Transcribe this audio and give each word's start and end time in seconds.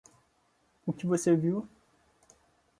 O 0.83 0.91
que 0.91 1.05
você 1.05 1.35
viu 1.35 1.69